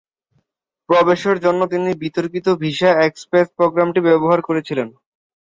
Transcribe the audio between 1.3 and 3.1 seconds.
জন্য তিনি বিতর্কিত ভিসা